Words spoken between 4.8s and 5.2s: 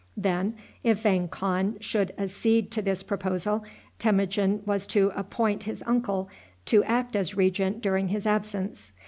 to